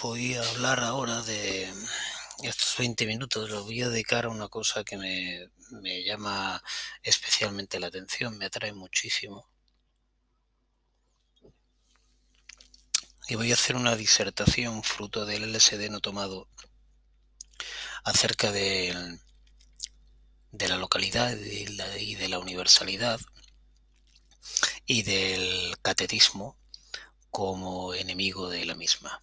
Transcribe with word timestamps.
voy 0.00 0.34
a 0.34 0.48
hablar 0.50 0.80
ahora 0.80 1.22
de 1.22 1.72
estos 2.42 2.76
20 2.78 3.06
minutos, 3.06 3.50
los 3.50 3.64
voy 3.64 3.82
a 3.82 3.88
dedicar 3.88 4.26
a 4.26 4.30
una 4.30 4.48
cosa 4.48 4.84
que 4.84 4.96
me, 4.96 5.50
me 5.70 6.04
llama 6.04 6.62
especialmente 7.02 7.80
la 7.80 7.88
atención, 7.88 8.38
me 8.38 8.46
atrae 8.46 8.72
muchísimo. 8.72 9.48
Y 13.28 13.34
voy 13.34 13.50
a 13.50 13.54
hacer 13.54 13.76
una 13.76 13.96
disertación 13.96 14.82
fruto 14.82 15.26
del 15.26 15.52
LSD 15.52 15.90
no 15.90 16.00
tomado 16.00 16.48
acerca 18.04 18.52
de, 18.52 19.18
de 20.52 20.68
la 20.68 20.76
localidad 20.76 21.36
y 21.36 21.66
y 21.98 22.14
de 22.14 22.28
la 22.28 22.38
universalidad 22.38 23.20
y 24.86 25.02
del 25.02 25.76
catetismo 25.82 26.56
como 27.30 27.94
enemigo 27.94 28.48
de 28.48 28.64
la 28.64 28.76
misma. 28.76 29.20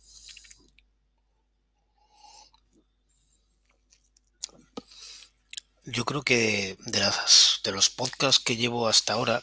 Yo 5.86 6.06
creo 6.06 6.22
que 6.24 6.78
de, 6.80 7.00
las, 7.00 7.60
de 7.64 7.72
los 7.74 7.90
podcasts 7.90 8.42
que 8.42 8.56
llevo 8.56 8.88
hasta 8.88 9.14
ahora, 9.14 9.42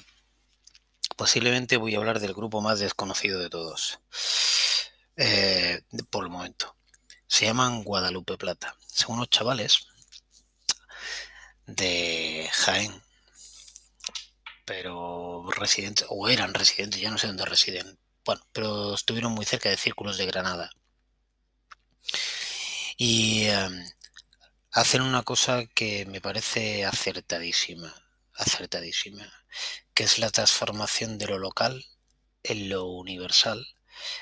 posiblemente 1.17 1.77
voy 1.77 1.95
a 1.95 1.99
hablar 1.99 2.19
del 2.19 2.33
grupo 2.33 2.63
más 2.63 2.79
desconocido 2.79 3.39
de 3.39 3.51
todos, 3.51 4.01
eh, 5.17 5.83
por 6.09 6.25
el 6.25 6.31
momento. 6.31 6.77
Se 7.27 7.45
llaman 7.45 7.85
Guadalupe 7.85 8.39
Plata. 8.39 8.75
Son 8.87 9.17
unos 9.17 9.29
chavales 9.29 9.87
de 11.67 12.49
Jaén, 12.53 13.03
pero 14.65 15.47
residentes, 15.51 16.07
o 16.09 16.29
eran 16.29 16.55
residentes, 16.55 17.01
ya 17.01 17.11
no 17.11 17.19
sé 17.19 17.27
dónde 17.27 17.45
residen. 17.45 17.99
Bueno, 18.25 18.41
pero 18.53 18.95
estuvieron 18.95 19.33
muy 19.33 19.45
cerca 19.45 19.69
de 19.69 19.77
círculos 19.77 20.17
de 20.17 20.27
Granada. 20.27 20.71
Y 22.97 23.45
eh, 23.45 23.69
hacen 24.73 25.03
una 25.03 25.23
cosa 25.23 25.67
que 25.67 26.07
me 26.07 26.21
parece 26.21 26.85
acertadísima, 26.85 27.95
acertadísima, 28.35 29.31
que 29.95 30.05
es 30.05 30.19
la 30.19 30.31
transformación 30.31 31.19
de 31.19 31.27
lo 31.27 31.39
local 31.39 31.85
en 32.43 32.69
lo 32.69 32.87
universal 32.87 33.67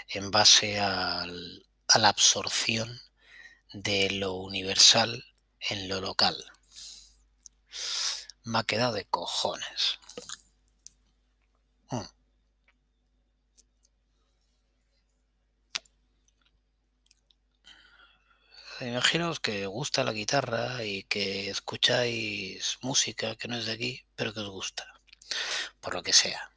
en 0.08 0.30
base 0.30 0.80
al, 0.80 1.66
a 1.88 1.98
la 1.98 2.08
absorción 2.08 3.00
de 3.72 4.10
lo 4.10 4.34
universal 4.34 5.24
en 5.60 5.88
lo 5.88 6.00
local. 6.00 6.36
Me 8.44 8.58
ha 8.58 8.64
quedado 8.64 8.94
de 8.94 9.04
cojones. 9.04 9.98
Mm. 11.90 12.17
Imaginaos 18.80 19.40
que 19.40 19.66
gusta 19.66 20.04
la 20.04 20.12
guitarra 20.12 20.84
y 20.84 21.02
que 21.02 21.50
escucháis 21.50 22.78
música 22.80 23.34
que 23.34 23.48
no 23.48 23.56
es 23.56 23.66
de 23.66 23.72
aquí, 23.72 24.06
pero 24.14 24.32
que 24.32 24.38
os 24.38 24.50
gusta, 24.50 25.00
por 25.80 25.94
lo 25.94 26.02
que 26.04 26.12
sea. 26.12 26.52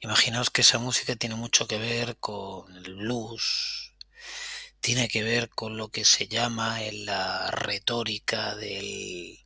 Imaginaos 0.00 0.50
que 0.50 0.62
esa 0.62 0.78
música 0.78 1.14
tiene 1.14 1.36
mucho 1.36 1.68
que 1.68 1.78
ver 1.78 2.16
con 2.16 2.74
el 2.74 2.96
blues, 2.96 3.94
tiene 4.80 5.06
que 5.06 5.22
ver 5.22 5.50
con 5.50 5.76
lo 5.76 5.88
que 5.90 6.04
se 6.04 6.26
llama 6.26 6.82
en 6.82 7.06
la 7.06 7.48
retórica 7.52 8.56
del, 8.56 9.38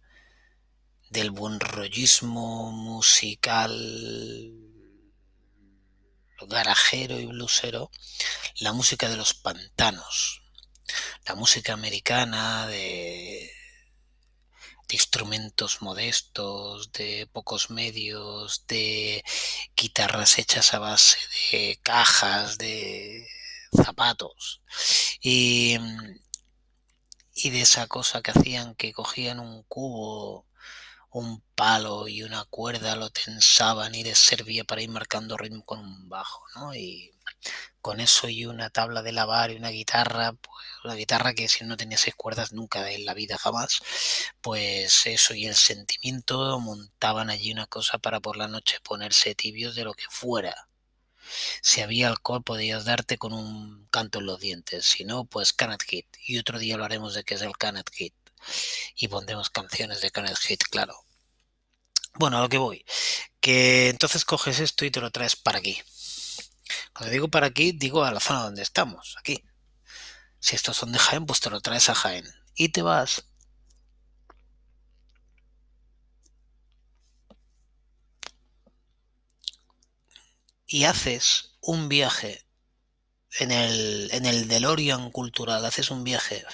del 1.10 1.30
buen 1.32 1.60
rollismo 1.60 2.72
musical 2.72 3.74
garajero 6.48 7.20
y 7.20 7.26
blusero, 7.26 7.90
la 8.60 8.72
música 8.72 9.10
de 9.10 9.18
los 9.18 9.34
pantanos 9.34 10.40
la 11.26 11.34
música 11.34 11.72
americana 11.72 12.66
de, 12.66 13.50
instrumentos 14.90 15.82
modestos, 15.82 16.90
de 16.92 17.28
pocos 17.32 17.70
medios, 17.70 18.66
de 18.66 19.24
guitarras 19.76 20.38
hechas 20.38 20.74
a 20.74 20.80
base 20.80 21.18
de 21.52 21.78
cajas, 21.82 22.58
de 22.58 23.26
zapatos. 23.84 24.62
Y, 25.20 25.76
y 27.34 27.50
de 27.50 27.60
esa 27.60 27.86
cosa 27.86 28.22
que 28.22 28.32
hacían 28.32 28.74
que 28.74 28.92
cogían 28.92 29.40
un 29.40 29.62
cubo, 29.64 30.46
un 31.12 31.42
palo 31.54 32.08
y 32.08 32.22
una 32.22 32.44
cuerda, 32.46 32.96
lo 32.96 33.10
tensaban 33.10 33.94
y 33.94 34.04
les 34.04 34.18
servía 34.18 34.64
para 34.64 34.82
ir 34.82 34.90
marcando 34.90 35.36
ritmo 35.36 35.64
con 35.64 35.80
un 35.80 36.08
bajo, 36.08 36.44
¿no? 36.56 36.74
Y 36.74 37.12
con 37.80 38.00
eso 38.00 38.28
y 38.28 38.46
una 38.46 38.70
tabla 38.70 39.02
de 39.02 39.12
lavar 39.12 39.50
y 39.50 39.56
una 39.56 39.70
guitarra, 39.70 40.32
pues 40.32 40.66
una 40.84 40.94
guitarra 40.94 41.34
que 41.34 41.48
si 41.48 41.64
no 41.64 41.76
tenía 41.76 41.98
seis 41.98 42.14
cuerdas 42.16 42.52
nunca 42.52 42.90
en 42.90 43.04
la 43.04 43.14
vida 43.14 43.38
jamás, 43.38 43.80
pues 44.40 45.06
eso 45.06 45.34
y 45.34 45.46
el 45.46 45.54
sentimiento 45.56 46.58
montaban 46.60 47.30
allí 47.30 47.52
una 47.52 47.66
cosa 47.66 47.98
para 47.98 48.20
por 48.20 48.36
la 48.36 48.48
noche 48.48 48.78
ponerse 48.82 49.34
tibios 49.34 49.74
de 49.74 49.84
lo 49.84 49.94
que 49.94 50.04
fuera. 50.10 50.68
Si 51.62 51.80
había 51.80 52.08
alcohol 52.08 52.42
podías 52.42 52.84
darte 52.84 53.16
con 53.18 53.32
un 53.32 53.86
canto 53.90 54.18
en 54.18 54.26
los 54.26 54.40
dientes, 54.40 54.84
si 54.86 55.04
no, 55.04 55.24
pues 55.24 55.52
Canet 55.52 55.82
Hit. 55.84 56.06
Y 56.26 56.38
otro 56.38 56.58
día 56.58 56.74
hablaremos 56.74 57.14
de 57.14 57.24
qué 57.24 57.34
es 57.34 57.42
el 57.42 57.56
Canet 57.56 57.90
Hit. 57.92 58.14
Y 58.96 59.08
pondremos 59.08 59.50
canciones 59.50 60.00
de 60.00 60.10
Canet 60.10 60.36
Hit, 60.38 60.62
claro. 60.64 60.94
Bueno, 62.14 62.38
a 62.38 62.40
lo 62.40 62.48
que 62.48 62.58
voy. 62.58 62.84
Que 63.40 63.88
entonces 63.88 64.24
coges 64.24 64.60
esto 64.60 64.84
y 64.84 64.90
te 64.90 65.00
lo 65.00 65.10
traes 65.10 65.36
para 65.36 65.58
aquí. 65.58 65.82
Cuando 66.92 67.12
digo 67.12 67.28
para 67.28 67.46
aquí, 67.48 67.72
digo 67.72 68.04
a 68.04 68.12
la 68.12 68.20
zona 68.20 68.44
donde 68.44 68.62
estamos, 68.62 69.16
aquí. 69.18 69.44
Si 70.38 70.56
estos 70.56 70.76
son 70.76 70.92
de 70.92 70.98
Jaén, 70.98 71.26
pues 71.26 71.40
te 71.40 71.50
lo 71.50 71.60
traes 71.60 71.88
a 71.88 71.94
Jaén. 71.94 72.24
Y 72.54 72.70
te 72.70 72.82
vas 72.82 73.24
y 80.70 80.84
haces 80.84 81.56
un 81.60 81.88
viaje 81.88 82.46
en 83.40 83.50
el, 83.50 84.08
en 84.12 84.24
el 84.24 84.46
DeLorean 84.46 85.10
cultural, 85.10 85.64
haces 85.64 85.90
un 85.90 86.04
viaje 86.04 86.44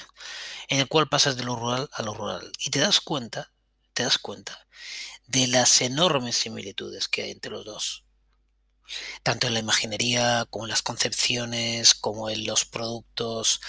en 0.69 0.81
el 0.81 0.89
cual 0.89 1.09
pasas 1.09 1.37
de 1.37 1.45
lo 1.45 1.57
rural 1.57 1.89
a 1.93 2.03
lo 2.03 2.15
rural 2.15 2.53
y 2.59 2.71
te 2.71 2.81
das 2.81 3.01
cuenta, 3.01 3.53
te 3.95 4.03
das 4.03 4.19
cuenta 4.19 4.67
de 5.27 5.47
las 5.49 5.81
enormes 5.81 6.37
similitudes 6.37 7.09
que 7.09 7.23
hay 7.23 7.31
entre 7.33 7.51
los 7.51 7.65
dos 7.65 8.07
tanto 9.23 9.47
en 9.47 9.55
la 9.55 9.61
imaginería 9.61 10.47
como 10.51 10.65
en 10.65 10.71
las 10.71 10.83
concepciones, 10.83 11.95
como 11.95 12.31
en 12.31 12.47
los 12.47 12.65
productos. 12.65 13.61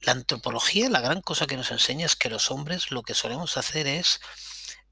la 0.00 0.12
antropología, 0.12 0.88
la 0.88 1.00
gran 1.00 1.20
cosa 1.20 1.46
que 1.46 1.56
nos 1.56 1.70
enseña 1.70 2.06
es 2.06 2.16
que 2.16 2.30
los 2.30 2.50
hombres 2.50 2.90
lo 2.90 3.02
que 3.02 3.14
solemos 3.14 3.56
hacer 3.56 3.86
es 3.86 4.20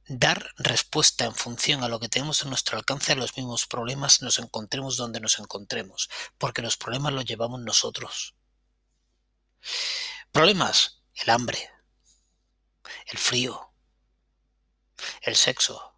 dar 0.07 0.51
respuesta 0.57 1.25
en 1.25 1.35
función 1.35 1.83
a 1.83 1.89
lo 1.89 2.01
que 2.01 2.09
tenemos 2.09 2.43
en 2.43 2.51
nuestro 2.51 2.77
alcance 2.77 3.13
a 3.13 3.17
los 3.17 3.37
mismos 3.37 3.67
problemas, 3.67 4.23
nos 4.23 4.39
encontremos 4.39 4.97
donde 4.97 5.21
nos 5.21 5.39
encontremos, 5.39 6.11
porque 6.37 6.63
los 6.63 6.77
problemas 6.77 7.13
los 7.13 7.25
llevamos 7.25 7.61
nosotros. 7.61 8.35
Problemas, 10.33 11.03
el 11.15 11.31
hambre, 11.31 11.71
el 13.07 13.19
frío, 13.19 13.73
el 15.23 15.37
sexo, 15.37 15.95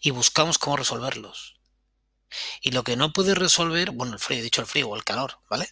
y 0.00 0.10
buscamos 0.10 0.58
cómo 0.58 0.76
resolverlos. 0.76 1.58
Y 2.60 2.72
lo 2.72 2.84
que 2.84 2.96
no 2.96 3.12
puede 3.12 3.34
resolver, 3.34 3.90
bueno, 3.90 4.14
el 4.14 4.18
frío, 4.18 4.40
he 4.40 4.42
dicho 4.42 4.60
el 4.60 4.66
frío 4.66 4.88
o 4.88 4.96
el 4.96 5.04
calor, 5.04 5.40
¿vale? 5.48 5.70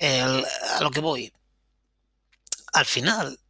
a 0.00 0.80
lo 0.80 0.90
que 0.90 1.00
voy. 1.00 1.32
Al 2.72 2.84
final, 2.84 3.40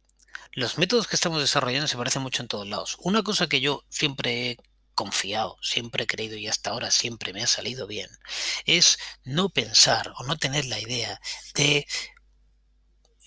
los 0.51 0.77
métodos 0.77 1.07
que 1.07 1.15
estamos 1.15 1.41
desarrollando 1.41 1.87
se 1.87 1.97
parecen 1.97 2.21
mucho 2.21 2.41
en 2.41 2.47
todos 2.47 2.67
lados. 2.67 2.97
Una 2.99 3.23
cosa 3.23 3.47
que 3.47 3.59
yo 3.59 3.83
siempre 3.89 4.51
he 4.51 4.57
confiado, 4.93 5.57
siempre 5.61 6.05
he 6.05 6.07
creído 6.07 6.37
y 6.37 6.47
hasta 6.47 6.69
ahora 6.69 6.89
siempre 6.89 7.33
me 7.33 7.43
ha 7.43 7.47
salido 7.47 7.85
bien, 7.85 8.09
es 8.65 8.97
no 9.25 9.49
pensar 9.49 10.13
o 10.17 10.23
no 10.23 10.37
tener 10.37 10.65
la 10.65 10.79
idea 10.79 11.19
de... 11.53 11.85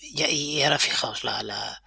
Y 0.01 0.61
ahora 0.61 0.79
fijaos, 0.79 1.23
la, 1.23 1.43
la, 1.43 1.81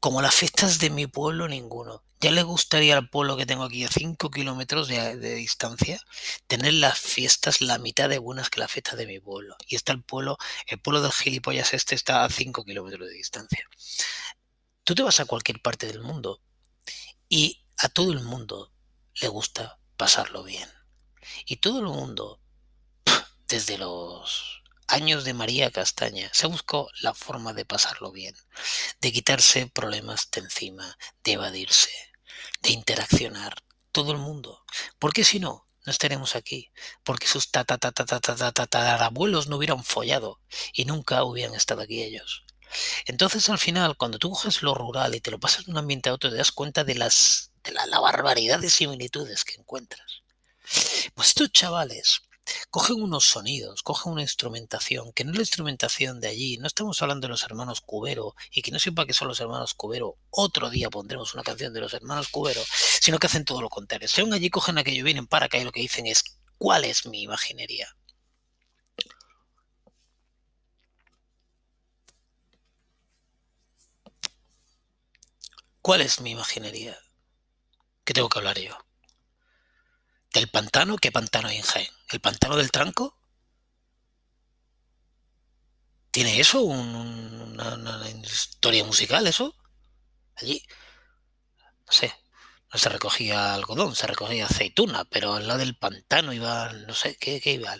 como 0.00 0.22
las 0.22 0.34
fiestas 0.34 0.78
de 0.78 0.90
mi 0.90 1.06
pueblo, 1.06 1.48
ninguno. 1.48 2.04
Ya 2.20 2.32
le 2.32 2.42
gustaría 2.42 2.96
al 2.96 3.08
pueblo 3.08 3.36
que 3.36 3.46
tengo 3.46 3.64
aquí 3.64 3.84
a 3.84 3.88
5 3.88 4.30
kilómetros 4.30 4.88
de, 4.88 5.34
distancia 5.34 6.00
tener 6.48 6.74
las 6.74 6.98
fiestas 6.98 7.60
la 7.60 7.78
mitad 7.78 8.08
de 8.08 8.18
buenas 8.18 8.50
que 8.50 8.60
las 8.60 8.72
fiestas 8.72 8.96
de 8.96 9.06
mi 9.06 9.20
pueblo. 9.20 9.56
Y 9.68 9.76
está 9.76 9.92
el 9.92 10.02
pueblo, 10.02 10.36
el 10.66 10.80
pueblo 10.80 11.00
del 11.00 11.12
gilipollas 11.12 11.74
este 11.74 11.94
está 11.94 12.24
a 12.24 12.30
5 12.30 12.64
kilómetros 12.64 13.08
de 13.08 13.14
distancia. 13.14 13.68
Tú 14.82 14.94
te 14.94 15.02
vas 15.02 15.20
a 15.20 15.26
cualquier 15.26 15.60
parte 15.60 15.86
del 15.86 16.00
mundo 16.00 16.40
y 17.28 17.64
a 17.78 17.88
todo 17.88 18.12
el 18.12 18.20
mundo 18.20 18.72
le 19.20 19.28
gusta 19.28 19.78
pasarlo 19.96 20.42
bien. 20.42 20.68
Y 21.44 21.56
todo 21.56 21.80
el 21.80 21.86
mundo, 21.86 22.40
desde 23.46 23.78
los 23.78 24.57
años 24.88 25.24
de 25.24 25.34
María 25.34 25.70
Castaña, 25.70 26.30
se 26.32 26.46
buscó 26.46 26.90
la 27.00 27.14
forma 27.14 27.52
de 27.52 27.64
pasarlo 27.64 28.10
bien, 28.10 28.34
de 29.00 29.12
quitarse 29.12 29.66
problemas 29.66 30.28
de 30.30 30.40
encima, 30.40 30.98
de 31.22 31.32
evadirse, 31.32 31.90
de 32.62 32.70
interaccionar, 32.70 33.62
todo 33.92 34.12
el 34.12 34.18
mundo. 34.18 34.64
Porque 34.98 35.24
si 35.24 35.38
no, 35.38 35.66
no 35.84 35.92
estaremos 35.92 36.36
aquí, 36.36 36.70
porque 37.04 37.26
sus 37.26 37.50
tatarabuelos 37.50 39.46
no 39.46 39.56
hubieran 39.56 39.84
follado 39.84 40.40
y 40.72 40.84
nunca 40.84 41.22
hubieran 41.24 41.54
estado 41.54 41.82
aquí 41.82 42.02
ellos. 42.02 42.44
Entonces 43.06 43.48
al 43.48 43.58
final, 43.58 43.96
cuando 43.96 44.18
tú 44.18 44.30
coges 44.30 44.62
lo 44.62 44.74
rural 44.74 45.14
y 45.14 45.20
te 45.20 45.30
lo 45.30 45.38
pasas 45.38 45.66
de 45.66 45.72
un 45.72 45.78
ambiente 45.78 46.10
a 46.10 46.14
otro, 46.14 46.30
te 46.30 46.36
das 46.36 46.52
cuenta 46.52 46.84
de, 46.84 46.94
las, 46.94 47.52
de 47.64 47.72
la, 47.72 47.86
la 47.86 48.00
barbaridad 48.00 48.58
de 48.58 48.70
similitudes 48.70 49.44
que 49.44 49.54
encuentras. 49.54 50.22
Pues 51.14 51.28
estos 51.28 51.50
chavales 51.52 52.20
cogen 52.70 53.02
unos 53.02 53.24
sonidos, 53.24 53.82
cogen 53.82 54.12
una 54.12 54.22
instrumentación, 54.22 55.12
que 55.12 55.24
no 55.24 55.32
es 55.32 55.36
la 55.36 55.42
instrumentación 55.42 56.20
de 56.20 56.28
allí, 56.28 56.58
no 56.58 56.66
estamos 56.66 57.00
hablando 57.02 57.26
de 57.26 57.30
los 57.30 57.42
hermanos 57.44 57.80
Cubero, 57.80 58.34
y 58.50 58.62
que 58.62 58.70
no 58.70 58.78
sepa 58.78 59.06
que 59.06 59.14
son 59.14 59.28
los 59.28 59.40
hermanos 59.40 59.74
Cubero, 59.74 60.18
otro 60.30 60.70
día 60.70 60.90
pondremos 60.90 61.34
una 61.34 61.42
canción 61.42 61.72
de 61.72 61.80
los 61.80 61.94
hermanos 61.94 62.28
Cubero, 62.28 62.62
sino 63.00 63.18
que 63.18 63.26
hacen 63.26 63.44
todo 63.44 63.62
lo 63.62 63.68
contrario. 63.68 64.08
Según 64.08 64.32
allí 64.34 64.50
cogen 64.50 64.78
aquello, 64.78 65.04
vienen 65.04 65.26
para 65.26 65.46
acá 65.46 65.58
y 65.58 65.64
lo 65.64 65.72
que 65.72 65.80
dicen 65.80 66.06
es, 66.06 66.24
¿cuál 66.58 66.84
es 66.84 67.06
mi 67.06 67.22
imaginería? 67.22 67.88
¿Cuál 75.82 76.02
es 76.02 76.20
mi 76.20 76.32
imaginería? 76.32 76.98
¿Qué 78.04 78.12
tengo 78.12 78.28
que 78.28 78.38
hablar 78.38 78.58
yo? 78.58 78.87
¿Del 80.32 80.48
pantano? 80.48 80.96
¿Qué 80.98 81.10
pantano 81.10 81.48
hay 81.48 81.56
en 81.56 81.62
Jaén? 81.62 81.88
¿El 82.10 82.20
pantano 82.20 82.56
del 82.56 82.70
tranco? 82.70 83.18
¿Tiene 86.10 86.40
eso 86.40 86.62
un, 86.62 86.94
una, 86.94 88.10
historia 88.22 88.84
musical 88.84 89.26
eso? 89.26 89.54
Allí, 90.36 90.62
no 91.86 91.92
sé, 91.92 92.12
no 92.72 92.78
se 92.78 92.88
recogía 92.88 93.54
algodón, 93.54 93.94
se 93.94 94.06
recogía 94.06 94.46
aceituna, 94.46 95.04
pero 95.04 95.34
al 95.34 95.46
lado 95.46 95.60
del 95.60 95.76
pantano 95.76 96.32
iba, 96.32 96.72
no 96.72 96.94
sé, 96.94 97.16
¿qué, 97.16 97.40
qué 97.40 97.52
iba? 97.54 97.76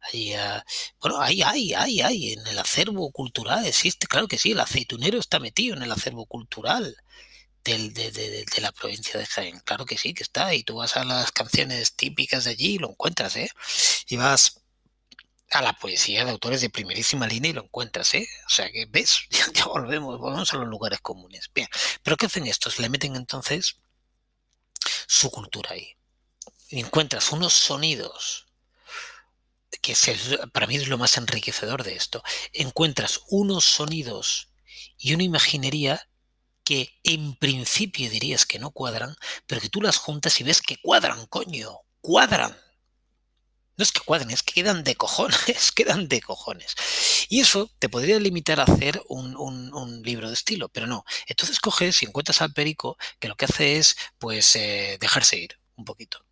Allí, 0.00 0.34
uh, 0.34 0.60
bueno, 1.00 1.20
ahí, 1.20 1.42
hay, 1.42 1.74
hay, 1.74 2.00
hay, 2.00 2.32
en 2.32 2.46
el 2.46 2.58
acervo 2.58 3.10
cultural 3.10 3.66
existe, 3.66 4.06
claro 4.06 4.28
que 4.28 4.38
sí, 4.38 4.52
el 4.52 4.60
aceitunero 4.60 5.18
está 5.18 5.40
metido 5.40 5.76
en 5.76 5.82
el 5.82 5.92
acervo 5.92 6.26
cultural 6.26 6.96
de, 7.66 8.44
la 8.58 8.72
provincia 8.72 9.18
de 9.18 9.26
Jaén. 9.26 9.60
Claro 9.60 9.84
que 9.84 9.98
sí, 9.98 10.14
que 10.14 10.22
está. 10.22 10.54
Y 10.54 10.62
tú 10.62 10.76
vas 10.76 10.96
a 10.96 11.04
las 11.04 11.32
canciones 11.32 11.94
típicas 11.94 12.44
de 12.44 12.52
allí 12.52 12.74
y 12.74 12.78
lo 12.78 12.90
encuentras, 12.90 13.36
¿eh? 13.36 13.50
Y 14.08 14.16
vas 14.16 14.62
a 15.50 15.62
la 15.62 15.72
poesía 15.74 16.24
de 16.24 16.30
autores 16.30 16.60
de 16.60 16.70
primerísima 16.70 17.26
línea 17.26 17.50
y 17.50 17.54
lo 17.54 17.64
encuentras, 17.64 18.14
¿eh? 18.14 18.28
O 18.46 18.50
sea 18.50 18.70
que, 18.70 18.86
¿ves? 18.86 19.20
Ya, 19.54 19.66
volvemos, 19.66 20.18
volvemos 20.18 20.52
a 20.52 20.56
los 20.56 20.68
lugares 20.68 21.00
comunes. 21.00 21.50
Bien, 21.54 21.68
pero 22.02 22.16
¿qué 22.16 22.26
hacen 22.26 22.46
estos? 22.46 22.78
Le 22.78 22.88
meten 22.88 23.16
entonces 23.16 23.76
su 25.06 25.30
cultura 25.30 25.72
ahí. 25.72 25.96
Y 26.68 26.80
encuentras 26.80 27.32
unos 27.32 27.52
sonidos 27.52 28.46
que 29.80 29.94
para 30.52 30.66
mí 30.66 30.76
es 30.76 30.88
lo 30.88 30.98
más 30.98 31.16
enriquecedor 31.16 31.84
de 31.84 31.94
esto. 31.94 32.22
Encuentras 32.52 33.20
unos 33.28 33.64
sonidos 33.64 34.48
y 34.98 35.14
una 35.14 35.22
imaginería 35.22 36.08
que 36.66 36.98
en 37.04 37.36
principio 37.36 38.10
dirías 38.10 38.44
que 38.44 38.58
no 38.58 38.72
cuadran, 38.72 39.14
pero 39.46 39.60
que 39.60 39.68
tú 39.68 39.80
las 39.80 39.98
juntas 39.98 40.40
y 40.40 40.44
ves 40.44 40.60
que 40.60 40.76
cuadran, 40.78 41.26
coño, 41.26 41.78
cuadran. 42.00 42.58
No 43.76 43.82
es 43.84 43.92
que 43.92 44.00
cuadren, 44.00 44.32
es 44.32 44.42
que 44.42 44.54
quedan 44.54 44.82
de 44.82 44.96
cojones, 44.96 45.70
quedan 45.76 46.08
de 46.08 46.20
cojones. 46.20 46.74
Y 47.28 47.40
eso 47.40 47.70
te 47.78 47.88
podría 47.88 48.18
limitar 48.18 48.58
a 48.58 48.64
hacer 48.64 49.00
un, 49.08 50.02
libro 50.02 50.26
de 50.28 50.34
estilo, 50.34 50.68
pero 50.68 50.88
no. 50.88 51.04
Entonces 51.28 51.60
coges 51.60 52.02
y 52.02 52.06
encuentras 52.06 52.42
al 52.42 52.52
perico 52.52 52.98
que 53.20 53.28
lo 53.28 53.36
que 53.36 53.44
hace 53.44 53.76
es, 53.78 53.96
pues, 54.18 54.56
eh, 54.56 54.98
dejarse 55.00 55.38
ir 55.38 55.60
un 55.76 55.84
poquito. 55.84 56.25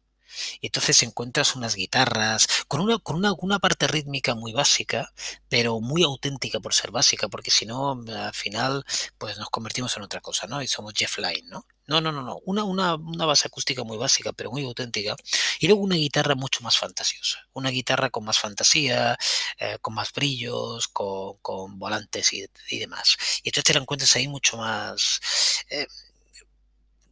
Y 0.60 0.66
entonces 0.66 1.02
encuentras 1.02 1.56
unas 1.56 1.75
guitarras 1.75 2.46
con 2.69 2.81
una, 2.81 2.98
con 2.98 3.16
una, 3.16 3.58
parte 3.58 3.86
rítmica 3.86 4.34
muy 4.34 4.52
básica, 4.52 5.12
pero 5.48 5.81
muy 5.81 6.02
auténtica 6.02 6.60
por 6.60 6.75
ser 6.75 6.90
básica, 6.90 7.28
porque 7.28 7.50
si 7.50 7.66
no, 7.66 7.92
al 8.08 8.34
final, 8.34 8.84
pues 9.19 9.38
nos 9.38 9.50
convertimos 9.50 9.96
en 9.96 10.02
otra 10.02 10.20
cosa, 10.20 10.46
¿no? 10.46 10.62
Y 10.62 10.69
somos 10.69 10.94
Jeff 10.96 11.19
Lynne, 11.19 11.48
¿no? 11.48 11.66
No, 11.86 12.00
no, 12.00 12.12
no, 12.12 12.22
no. 12.22 12.38
Una, 12.46 12.64
una, 12.64 12.94
una 12.94 13.26
base 13.26 13.46
acústica 13.46 13.84
muy 13.84 13.98
básica, 13.98 14.32
pero 14.32 14.50
muy 14.50 14.64
auténtica. 14.64 15.16
Y 15.60 15.66
luego 15.66 15.82
una 15.82 15.96
guitarra 15.96 16.34
mucho 16.34 16.62
más 16.62 16.78
fantasiosa. 16.78 17.46
Una 17.52 17.69
guitarra 17.70 18.08
con 18.10 18.25
más 18.25 18.38
fantasía, 18.38 19.19
eh, 19.58 19.78
con 19.82 19.94
más 19.94 20.12
brillos, 20.12 20.88
con, 20.88 21.37
con 21.42 21.78
volantes 21.78 22.32
y, 22.32 22.46
y, 22.70 22.78
demás. 22.78 23.16
Y 23.42 23.48
entonces 23.50 23.64
te 23.64 23.75
la 23.75 23.80
encuentras 23.80 24.16
ahí 24.16 24.28
mucho 24.28 24.56
más. 24.56 25.20
Eh, 25.69 25.87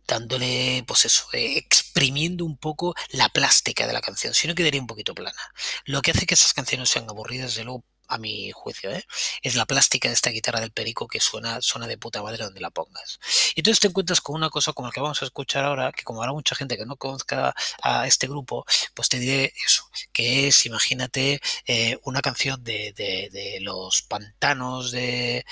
dándole, 0.06 0.84
pues 0.86 1.04
eso, 1.04 1.26
eh, 1.32 1.56
exprimiendo 1.58 2.44
un 2.44 2.56
poco 2.56 2.94
la 3.10 3.28
plástica 3.28 3.86
de 3.86 3.92
la 3.92 4.00
canción, 4.00 4.34
si 4.34 4.48
no 4.48 4.54
quedaría 4.54 4.80
un 4.80 4.86
poquito 4.86 5.14
plana. 5.14 5.40
Lo 5.84 6.02
que 6.02 6.10
hace 6.12 6.26
que 6.26 6.34
esas 6.34 6.54
canciones 6.54 6.88
sean 6.88 7.08
aburridas, 7.08 7.54
de 7.54 7.64
luego, 7.64 7.84
a 8.08 8.18
mi 8.18 8.50
juicio, 8.52 8.90
¿eh? 8.90 9.04
es 9.42 9.54
la 9.54 9.66
plástica 9.66 10.08
de 10.08 10.14
esta 10.14 10.30
guitarra 10.30 10.60
del 10.60 10.72
perico 10.72 11.08
que 11.08 11.20
suena, 11.20 11.60
suena 11.62 11.86
de 11.86 11.98
puta 11.98 12.22
madre 12.22 12.44
donde 12.44 12.60
la 12.60 12.70
pongas. 12.70 13.20
Y 13.54 13.60
entonces 13.60 13.80
te 13.80 13.88
encuentras 13.88 14.20
con 14.20 14.36
una 14.36 14.50
cosa 14.50 14.72
como 14.72 14.88
la 14.88 14.92
que 14.92 15.00
vamos 15.00 15.22
a 15.22 15.24
escuchar 15.24 15.64
ahora, 15.64 15.92
que 15.92 16.04
como 16.04 16.20
habrá 16.20 16.32
mucha 16.32 16.54
gente 16.54 16.76
que 16.76 16.86
no 16.86 16.96
conozca 16.96 17.54
a 17.82 18.06
este 18.06 18.26
grupo, 18.26 18.64
pues 18.94 19.08
te 19.08 19.18
diré 19.18 19.52
eso, 19.64 19.88
que 20.12 20.48
es, 20.48 20.66
imagínate, 20.66 21.40
eh, 21.66 21.98
una 22.04 22.22
canción 22.22 22.62
de, 22.62 22.92
de, 22.92 23.58
los 23.60 24.02
pantanos 24.02 24.90
de 24.90 25.44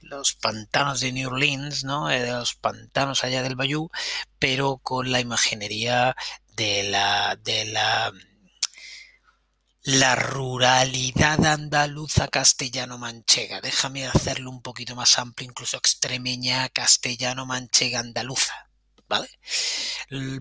los 0.00 0.34
pantanos 0.34 1.00
de 1.00 1.12
New 1.12 1.28
Orleans, 1.30 1.84
¿no? 1.84 2.10
Eh, 2.10 2.20
de 2.20 2.32
los 2.32 2.54
pantanos 2.54 3.24
allá 3.24 3.42
del 3.42 3.56
Bayou, 3.56 3.90
pero 4.38 4.78
con 4.78 5.10
la 5.10 5.20
imaginería 5.20 6.14
de 6.56 6.84
la, 6.84 7.36
de 7.42 7.64
la 7.66 8.12
la 9.84 10.16
ruralidad 10.16 11.44
andaluza 11.44 12.28
castellano-manchega. 12.28 13.60
Déjame 13.60 14.06
hacerlo 14.06 14.50
un 14.50 14.62
poquito 14.62 14.96
más 14.96 15.18
amplio, 15.18 15.48
incluso 15.50 15.76
extremeña 15.76 16.68
castellano-manchega 16.70 18.00
andaluza. 18.00 18.70
¿Vale? 19.06 19.28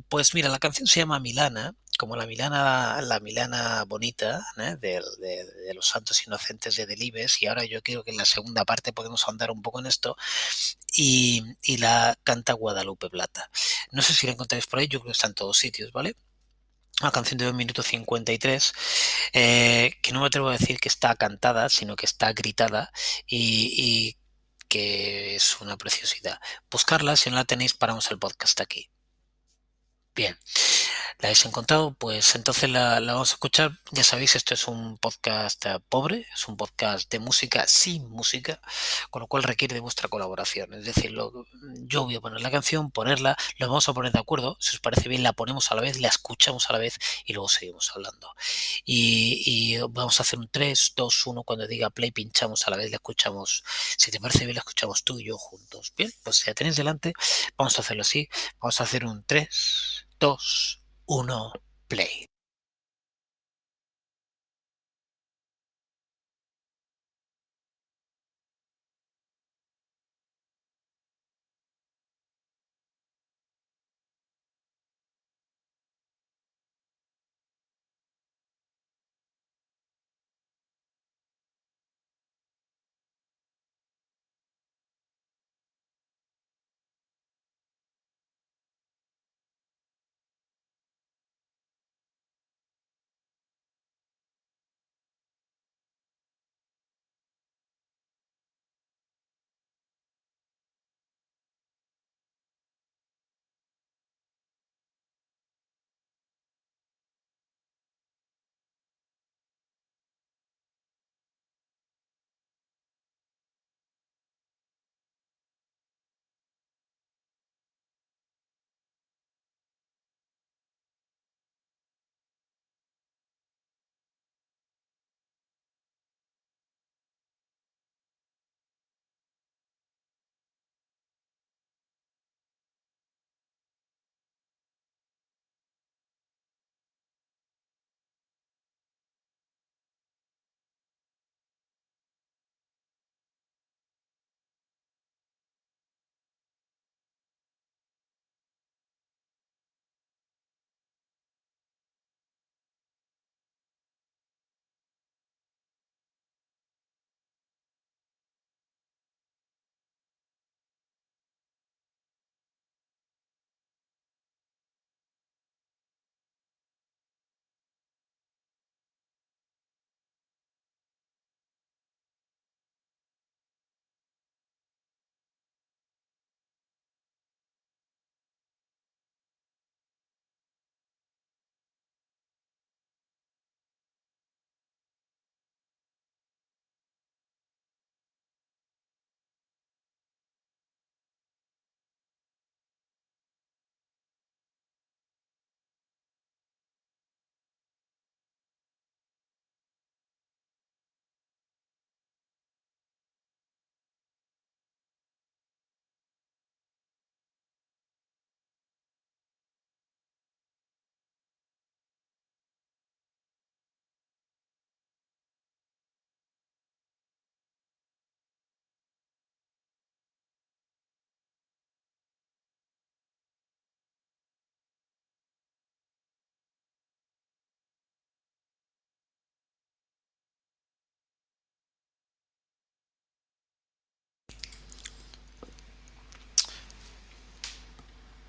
Pues 0.08 0.34
mira, 0.34 0.48
la 0.48 0.60
canción 0.60 0.88
se 0.88 1.02
llama 1.02 1.20
Milana, 1.20 1.76
como 2.00 2.16
la 2.16 2.26
Milana, 2.26 3.02
la 3.02 3.20
Milana 3.20 3.84
bonita 3.84 4.46
¿eh? 4.58 4.78
de, 4.80 5.02
los 5.74 5.88
santos 5.88 6.26
inocentes 6.26 6.78
de 6.78 6.86
Delibes, 6.86 7.42
y 7.42 7.48
ahora 7.48 7.66
yo 7.66 7.82
creo 7.82 8.04
que 8.04 8.12
en 8.12 8.18
la 8.18 8.26
segunda 8.26 8.64
parte 8.64 8.94
podemos 8.94 9.28
andar 9.28 9.52
un 9.52 9.62
poco 9.62 9.82
en 9.82 9.88
esto, 9.88 10.16
y, 10.96 11.44
y 11.62 11.78
la 11.78 12.18
canta 12.24 12.54
Guadalupe 12.54 13.10
Plata. 13.10 13.50
No 13.92 14.02
sé 14.02 14.14
si 14.14 14.26
la 14.26 14.34
encontráis 14.34 14.68
por 14.68 14.80
ahí, 14.80 14.88
yo 14.88 15.02
creo 15.02 15.12
que 15.12 15.18
está 15.18 15.28
en 15.28 15.36
todos 15.36 15.58
sitios, 15.58 15.92
¿vale? 15.92 16.16
Una 17.02 17.12
canción 17.12 17.38
de 17.38 17.46
2 17.46 17.54
minutos 17.56 17.88
53, 17.88 18.74
eh, 19.34 19.94
que 20.02 20.12
no 20.12 20.22
me 20.22 20.28
atrevo 20.28 20.50
a 20.50 20.58
decir 20.58 20.80
que 20.80 20.90
está 20.90 21.16
cantada, 21.16 21.70
sino 21.70 21.96
que 21.96 22.06
está 22.06 22.34
gritada 22.34 22.92
y, 23.28 23.74
y, 23.78 24.18
que 24.68 25.36
es 25.36 25.60
una 25.62 25.78
preciosidad. 25.78 26.40
Buscarla, 26.72 27.16
si 27.16 27.30
no 27.30 27.36
la 27.38 27.46
tenéis, 27.46 27.74
paramos 27.74 28.10
el 28.12 28.20
podcast 28.20 28.62
aquí. 28.62 28.93
Bien 30.16 30.38
la 31.24 31.28
habéis 31.28 31.46
encontrado, 31.46 31.94
pues 31.94 32.36
entonces 32.36 32.70
la, 32.70 33.00
la, 33.00 33.14
vamos 33.14 33.32
a 33.32 33.36
escuchar. 33.36 33.80
Ya 33.92 34.04
sabéis, 34.04 34.36
esto 34.36 34.56
es 34.56 34.68
un 34.68 34.98
podcast 34.98 35.66
pobre, 35.88 36.28
es 36.34 36.50
un 36.50 36.58
podcast 36.58 37.10
de 37.10 37.20
música 37.20 37.66
sin 37.66 38.10
música, 38.10 38.60
con 39.10 39.22
lo 39.22 39.28
cual 39.28 39.44
requiere 39.44 39.74
de 39.74 39.80
vuestra 39.80 40.10
colaboración. 40.10 40.74
Es 40.74 40.84
decir, 40.84 41.12
lo, 41.12 41.46
yo 41.86 42.04
voy 42.04 42.16
a 42.16 42.20
poner 42.20 42.42
la 42.42 42.52
canción, 42.52 42.92
ponerla, 42.92 43.38
lo 43.58 43.68
vamos 43.68 43.88
a 43.88 43.94
poner 43.94 44.12
de 44.12 44.20
acuerdo, 44.20 44.58
si 44.60 44.76
os 44.76 44.82
parece 44.82 45.08
bien 45.08 45.24
la 45.24 45.32
ponemos 45.32 45.72
a 45.72 45.76
la 45.76 45.82
vez, 45.82 46.02
la 46.02 46.10
escuchamos 46.10 46.70
a 46.70 46.74
la 46.74 46.80
vez 46.80 46.98
y 47.26 47.32
luego 47.32 47.48
seguimos 47.48 47.90
hablando. 47.96 48.30
Y, 48.84 49.44
y 49.46 49.78
vamos 49.78 50.20
a 50.20 50.24
hacer 50.24 50.40
un 50.40 50.50
3, 50.50 50.92
2, 50.94 51.28
1, 51.28 51.44
cuando 51.44 51.68
diga 51.68 51.90
play 51.90 52.12
pinchamos 52.12 52.68
a 52.68 52.72
la 52.72 52.76
vez, 52.76 52.90
la 52.92 52.98
escuchamos, 52.98 53.64
si 53.98 54.12
te 54.12 54.20
parece 54.20 54.44
bien 54.44 54.56
la 54.56 54.60
escuchamos 54.60 55.06
tú 55.06 55.18
y 55.20 55.28
yo 55.28 55.38
juntos. 55.38 55.94
Bien, 55.96 56.12
pues 56.24 56.44
ya 56.44 56.54
tenéis 56.54 56.76
delante, 56.76 57.14
vamos 57.56 57.78
a 57.78 57.82
hacerlo 57.82 58.02
así, 58.02 58.28
vamos 58.60 58.82
a 58.82 58.84
hacer 58.84 59.06
un 59.06 59.24
3, 59.24 60.03
2, 60.24 60.38
1 61.08 61.52
play. 61.90 62.33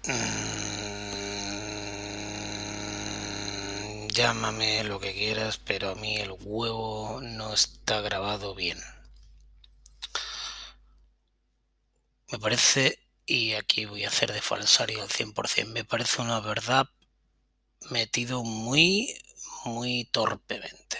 Mm, 0.09 0.75
llámame 4.09 4.85
lo 4.85 4.99
que 5.01 5.13
quieras, 5.13 5.59
pero 5.59 5.91
a 5.91 5.95
mí 5.95 6.17
el 6.17 6.33
huevo 6.33 7.21
no 7.23 7.53
está 7.53 8.01
grabado 8.01 8.55
bien. 8.55 8.79
Me 12.31 12.39
parece, 12.39 12.99
y 13.25 13.55
aquí 13.55 13.87
voy 13.87 14.05
a 14.05 14.09
hacer 14.09 14.31
de 14.31 14.43
falsario 14.43 15.03
al 15.03 15.09
100%, 15.09 15.73
me 15.73 15.85
parece 15.87 16.21
una 16.21 16.41
verdad 16.41 16.87
metido 17.91 18.45
muy, 18.45 19.15
muy 19.65 20.05
torpemente. 20.07 20.99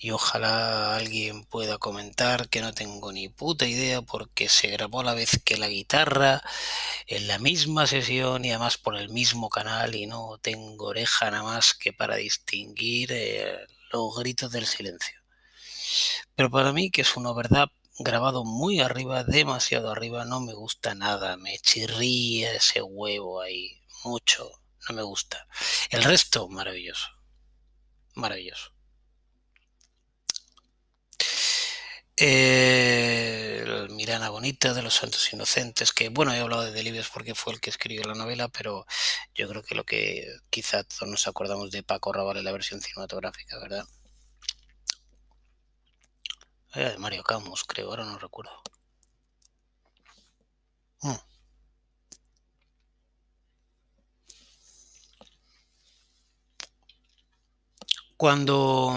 Y 0.00 0.12
ojalá 0.12 0.94
alguien 0.96 1.44
pueda 1.44 1.78
comentar 1.78 2.48
que 2.48 2.60
no 2.60 2.72
tengo 2.72 3.12
ni 3.12 3.28
puta 3.28 3.66
idea 3.66 4.00
porque 4.00 4.48
se 4.48 4.68
grabó 4.68 5.00
a 5.00 5.04
la 5.04 5.14
vez 5.14 5.40
que 5.44 5.56
la 5.56 5.68
guitarra 5.68 6.40
en 7.08 7.26
la 7.26 7.38
misma 7.38 7.86
sesión 7.88 8.44
y 8.44 8.50
además 8.50 8.78
por 8.78 8.96
el 8.96 9.08
mismo 9.08 9.48
canal 9.48 9.96
y 9.96 10.06
no 10.06 10.38
tengo 10.40 10.86
oreja 10.86 11.30
nada 11.32 11.42
más 11.42 11.74
que 11.74 11.92
para 11.92 12.16
distinguir 12.16 13.10
eh, 13.12 13.66
los 13.92 14.16
gritos 14.16 14.52
del 14.52 14.66
silencio. 14.66 15.18
Pero 16.36 16.50
para 16.50 16.72
mí, 16.72 16.90
que 16.90 17.00
es 17.02 17.16
una 17.16 17.32
verdad 17.32 17.68
grabado 17.98 18.44
muy 18.44 18.80
arriba, 18.80 19.24
demasiado 19.24 19.90
arriba, 19.90 20.24
no 20.24 20.40
me 20.40 20.54
gusta 20.54 20.94
nada, 20.94 21.36
me 21.36 21.58
chirría 21.58 22.52
ese 22.54 22.82
huevo 22.82 23.40
ahí, 23.40 23.82
mucho, 24.04 24.48
no 24.88 24.94
me 24.94 25.02
gusta. 25.02 25.48
El 25.90 26.04
resto, 26.04 26.48
maravilloso, 26.48 27.08
maravilloso. 28.14 28.77
Eh, 32.20 33.86
Mirana 33.90 34.30
Bonita 34.30 34.74
de 34.74 34.82
los 34.82 34.94
Santos 34.94 35.32
Inocentes, 35.32 35.92
que 35.92 36.08
bueno, 36.08 36.32
he 36.32 36.40
hablado 36.40 36.64
de 36.64 36.72
Delibes 36.72 37.08
porque 37.08 37.34
fue 37.34 37.52
el 37.52 37.60
que 37.60 37.70
escribió 37.70 38.02
la 38.04 38.14
novela, 38.14 38.48
pero 38.48 38.86
yo 39.34 39.48
creo 39.48 39.62
que 39.62 39.74
lo 39.76 39.84
que 39.84 40.26
quizá 40.50 40.82
todos 40.84 41.08
nos 41.08 41.26
acordamos 41.28 41.70
de 41.70 41.82
Paco 41.84 42.12
Raval 42.12 42.38
en 42.38 42.44
la 42.44 42.52
versión 42.52 42.80
cinematográfica, 42.80 43.58
¿verdad? 43.60 43.84
Era 46.74 46.92
de 46.92 46.98
Mario 46.98 47.22
Camus, 47.24 47.64
creo, 47.64 47.90
ahora 47.90 48.04
no 48.06 48.18
recuerdo. 48.18 48.52
Mm. 51.02 51.18
Cuando 58.18 58.92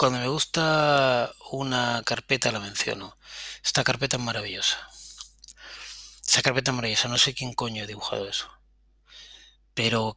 cuando 0.00 0.18
me 0.18 0.28
gusta 0.28 1.30
una 1.50 2.02
carpeta 2.06 2.50
la 2.50 2.58
menciono. 2.58 3.18
Esta 3.62 3.84
carpeta 3.84 4.16
es 4.16 4.22
maravillosa. 4.22 4.88
Esta 6.26 6.40
carpeta 6.40 6.70
es 6.70 6.74
maravillosa. 6.74 7.08
No 7.08 7.18
sé 7.18 7.34
quién 7.34 7.52
coño 7.52 7.84
ha 7.84 7.86
dibujado 7.86 8.26
eso. 8.26 8.50
Pero 9.74 10.16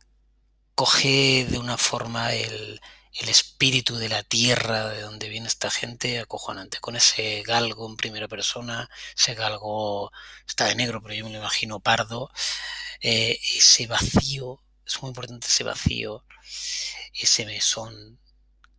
coge 0.74 1.46
de 1.50 1.58
una 1.58 1.78
forma 1.78 2.32
el, 2.34 2.80
el 3.12 3.28
espíritu 3.28 3.98
de 3.98 4.08
la 4.08 4.24
tierra 4.24 4.88
de 4.88 5.02
donde 5.02 5.28
viene 5.28 5.48
esta 5.48 5.70
gente 5.70 6.22
acojonante, 6.22 6.80
con 6.80 6.96
ese 6.96 7.44
galgo 7.46 7.86
en 7.90 7.98
primera 7.98 8.30
persona, 8.30 8.90
ese 9.18 9.36
galgo 9.36 10.14
está 10.48 10.64
de 10.64 10.76
negro, 10.76 11.02
pero 11.02 11.14
yo 11.14 11.26
me 11.26 11.32
lo 11.32 11.40
imagino 11.40 11.82
pardo, 11.82 12.32
eh, 13.02 13.38
ese 13.58 13.88
vacío, 13.88 14.64
es 14.86 15.02
muy 15.02 15.10
importante 15.10 15.48
ese 15.48 15.66
vacío, 15.66 16.24
ese 17.14 17.46
mesón 17.46 18.23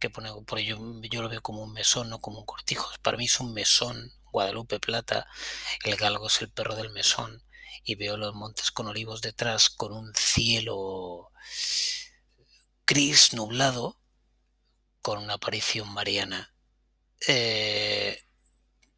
que 0.04 0.10
pone, 0.10 0.30
por 0.44 0.58
ello 0.58 0.76
yo 1.00 1.22
lo 1.22 1.30
veo 1.30 1.40
como 1.40 1.62
un 1.62 1.72
mesón, 1.72 2.10
no 2.10 2.18
como 2.20 2.40
un 2.40 2.44
cortijo, 2.44 2.90
para 3.00 3.16
mí 3.16 3.24
es 3.24 3.40
un 3.40 3.54
mesón, 3.54 4.12
Guadalupe 4.30 4.78
Plata, 4.78 5.26
el 5.82 5.96
galgo 5.96 6.26
es 6.26 6.42
el 6.42 6.50
perro 6.50 6.76
del 6.76 6.90
mesón, 6.90 7.42
y 7.84 7.94
veo 7.94 8.18
los 8.18 8.34
montes 8.34 8.70
con 8.70 8.86
olivos 8.86 9.22
detrás, 9.22 9.70
con 9.70 9.94
un 9.94 10.14
cielo 10.14 11.32
gris 12.86 13.32
nublado, 13.32 13.98
con 15.00 15.22
una 15.22 15.34
aparición 15.34 15.88
mariana. 15.90 16.54
Eh, 17.26 18.22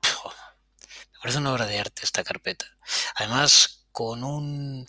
me 0.03 1.21
parece 1.21 1.39
una 1.39 1.53
obra 1.53 1.67
de 1.67 1.79
arte 1.79 2.03
esta 2.03 2.25
carpeta. 2.25 2.67
Además, 3.15 3.87
con 3.93 4.25
un 4.25 4.89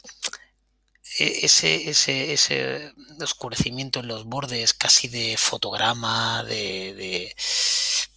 ese, 1.17 1.89
ese, 1.89 2.33
ese 2.33 2.93
oscurecimiento 3.21 3.99
en 3.99 4.07
los 4.07 4.25
bordes 4.25 4.73
casi 4.73 5.07
de 5.07 5.35
fotograma, 5.37 6.43
de, 6.43 6.93
de 6.93 7.35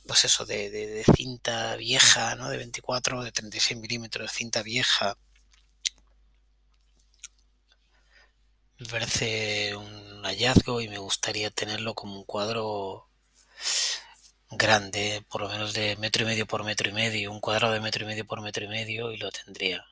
pues 0.06 0.24
eso, 0.24 0.44
de, 0.44 0.70
de, 0.70 1.04
cinta 1.16 1.76
vieja, 1.76 2.34
¿no? 2.34 2.48
De 2.50 2.56
24, 2.58 3.22
de 3.24 3.32
36 3.32 3.78
milímetros 3.80 4.32
cinta 4.32 4.62
vieja. 4.62 5.16
Me 8.78 9.76
un 9.76 10.22
hallazgo 10.24 10.80
y 10.80 10.88
me 10.88 10.98
gustaría 10.98 11.50
tenerlo 11.50 11.94
como 11.94 12.16
un 12.16 12.24
cuadro 12.24 13.08
grande, 14.50 15.24
por 15.28 15.42
lo 15.42 15.48
menos 15.48 15.72
de 15.74 15.96
metro 15.96 16.22
y 16.24 16.26
medio 16.26 16.46
por 16.46 16.64
metro 16.64 16.88
y 16.88 16.92
medio, 16.92 17.32
un 17.32 17.40
cuadrado 17.40 17.72
de 17.74 17.80
metro 17.80 18.04
y 18.04 18.06
medio 18.08 18.26
por 18.26 18.40
metro 18.42 18.64
y 18.64 18.68
medio 18.68 19.12
y 19.12 19.16
lo 19.18 19.30
tendría. 19.30 19.84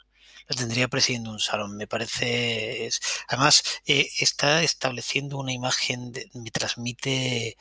Lo 0.48 0.56
tendría 0.56 0.88
presidiendo 0.88 1.30
un 1.30 1.38
salón. 1.40 1.76
Me 1.76 1.86
parece, 1.86 2.88
además, 3.28 3.62
eh, 3.86 4.08
está 4.18 4.62
estableciendo 4.62 5.36
una 5.38 5.52
imagen, 5.52 6.10
de, 6.12 6.30
me 6.34 6.50
transmite 6.50 7.56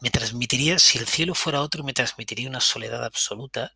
me 0.00 0.10
transmitiría, 0.10 0.78
si 0.78 0.98
el 0.98 1.06
cielo 1.06 1.34
fuera 1.34 1.60
otro, 1.60 1.84
me 1.84 1.92
transmitiría 1.92 2.48
una 2.48 2.60
soledad 2.60 3.04
absoluta, 3.04 3.74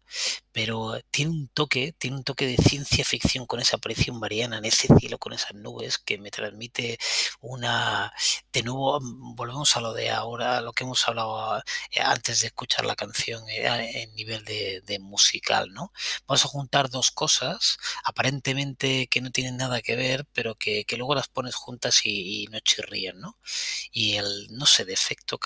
pero 0.53 0.99
tiene 1.11 1.33
un 1.33 1.49
toque, 1.49 1.95
tiene 1.99 2.17
un 2.17 2.25
toque 2.25 2.47
de 2.47 2.57
ciencia 2.57 3.05
ficción 3.05 3.45
con 3.47 3.61
esa 3.61 3.77
aparición 3.77 4.19
mariana 4.19 4.59
en 4.59 4.65
ese 4.65 4.89
cielo 4.99 5.19
con 5.19 5.35
esas 5.35 5.55
nubes 5.55 5.99
que 5.99 6.17
me 6.19 6.31
transmite 6.31 6.99
una, 7.41 8.13
de 8.53 8.63
nuevo 8.63 9.01
volvemos 9.35 9.77
a 9.77 9.81
lo 9.81 9.93
de 9.93 10.11
ahora, 10.11 10.61
lo 10.63 10.73
que 10.73 10.85
hemos 10.85 11.07
hablado 11.09 11.59
eh, 11.91 12.01
antes 12.01 12.41
de 12.41 12.47
escuchar 12.49 12.87
la 12.87 12.97
canción 12.97 13.47
eh, 13.49 14.03
en 14.03 14.15
nivel 14.15 14.45
de, 14.45 14.99
musical, 15.01 15.73
¿no? 15.73 15.93
Vamos 16.27 16.45
a 16.45 16.49
juntar 16.49 16.89
dos 16.89 17.11
cosas 17.11 17.79
aparentemente 18.05 19.09
que 19.09 19.21
no 19.21 19.31
tienen 19.31 19.57
nada 19.57 19.83
que 19.83 19.97
ver, 19.97 20.25
pero 20.33 20.55
que, 20.55 20.85
que 20.85 20.97
luego 20.97 21.15
las 21.15 21.29
pones 21.29 21.55
juntas 21.55 22.07
y, 22.07 22.45
y 22.45 22.47
no 22.47 22.61
chirrían, 22.61 23.21
¿no? 23.21 23.39
Y 23.93 24.15
el, 24.17 24.49
no 24.51 24.67
sé, 24.67 24.85
de 24.85 24.95
efecto 24.95 25.39